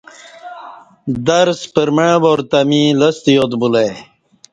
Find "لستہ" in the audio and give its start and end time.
2.99-3.31